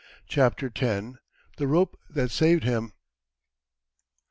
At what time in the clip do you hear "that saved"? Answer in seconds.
2.09-2.63